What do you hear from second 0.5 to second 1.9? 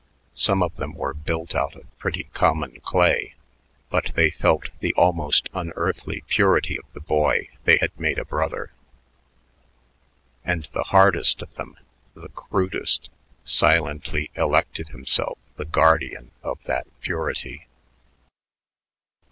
of them were built out